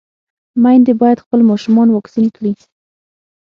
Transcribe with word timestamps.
ميندې 0.63 0.93
بايد 1.01 1.17
خپل 1.25 1.39
ماشومان 1.49 1.87
واکسين 1.91 2.27
کړي. 2.35 2.53